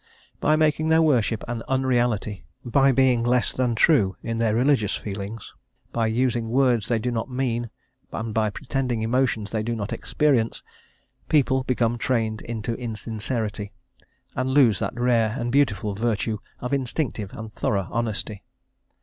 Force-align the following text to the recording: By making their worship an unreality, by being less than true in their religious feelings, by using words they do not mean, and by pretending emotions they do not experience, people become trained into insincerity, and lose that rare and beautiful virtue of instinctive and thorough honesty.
By 0.39 0.55
making 0.55 0.89
their 0.89 1.03
worship 1.03 1.43
an 1.47 1.61
unreality, 1.67 2.43
by 2.65 2.91
being 2.91 3.23
less 3.23 3.53
than 3.53 3.75
true 3.75 4.15
in 4.23 4.39
their 4.39 4.55
religious 4.55 4.95
feelings, 4.95 5.53
by 5.93 6.07
using 6.07 6.49
words 6.49 6.87
they 6.87 6.97
do 6.97 7.11
not 7.11 7.29
mean, 7.29 7.69
and 8.11 8.33
by 8.33 8.49
pretending 8.49 9.03
emotions 9.03 9.51
they 9.51 9.61
do 9.61 9.75
not 9.75 9.93
experience, 9.93 10.63
people 11.29 11.61
become 11.65 11.99
trained 11.99 12.41
into 12.41 12.73
insincerity, 12.77 13.73
and 14.35 14.49
lose 14.49 14.79
that 14.79 14.99
rare 14.99 15.35
and 15.39 15.51
beautiful 15.51 15.93
virtue 15.93 16.39
of 16.61 16.73
instinctive 16.73 17.31
and 17.33 17.53
thorough 17.53 17.87
honesty. 17.91 18.43